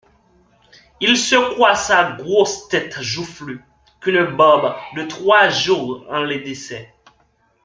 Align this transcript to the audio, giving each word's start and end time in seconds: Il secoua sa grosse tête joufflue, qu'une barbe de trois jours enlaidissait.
Il 0.99 1.15
secoua 1.15 1.75
sa 1.75 2.13
grosse 2.19 2.67
tête 2.69 2.99
joufflue, 3.03 3.63
qu'une 3.99 4.35
barbe 4.35 4.75
de 4.95 5.03
trois 5.03 5.49
jours 5.49 6.07
enlaidissait. 6.09 6.91